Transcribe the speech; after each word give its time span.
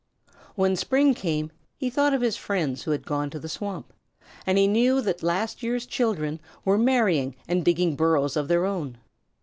When 0.55 0.75
spring 0.75 1.13
came 1.13 1.51
he 1.77 1.91
thought 1.91 2.15
of 2.15 2.21
his 2.21 2.35
friends 2.35 2.81
who 2.81 2.89
had 2.89 3.05
gone 3.05 3.29
to 3.29 3.37
the 3.39 3.47
swamp 3.47 3.93
and 4.47 4.57
he 4.57 4.65
knew 4.65 4.99
that 4.99 5.21
last 5.21 5.61
year's 5.61 5.85
children 5.85 6.39
were 6.65 6.79
marrying 6.79 7.35
and 7.47 7.63
digging 7.63 7.95
burrows 7.95 8.35
of 8.35 8.47
their 8.47 8.65
own. 8.65 8.97